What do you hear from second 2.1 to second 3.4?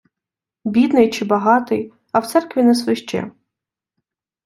а в церкві не свищи.